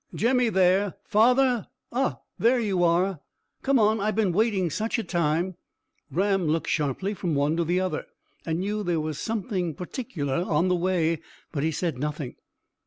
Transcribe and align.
"Jemmy 0.15 0.49
there, 0.49 0.95
father? 1.03 1.67
Ah, 1.91 2.17
there 2.39 2.59
you 2.59 2.83
are! 2.83 3.19
Come 3.61 3.77
on. 3.77 3.99
I've 3.99 4.15
been 4.15 4.31
waiting 4.31 4.71
such 4.71 4.97
a 4.97 5.03
time." 5.03 5.57
Ram 6.09 6.47
looked 6.47 6.69
sharply 6.69 7.13
from 7.13 7.35
one 7.35 7.55
to 7.57 7.63
the 7.63 7.79
other, 7.79 8.07
and 8.43 8.61
knew 8.61 8.81
there 8.81 8.99
was 8.99 9.19
something 9.19 9.75
particular 9.75 10.37
on 10.43 10.69
the 10.69 10.75
way, 10.75 11.19
but 11.51 11.61
he 11.61 11.69
said 11.71 11.99
nothing. 11.99 12.35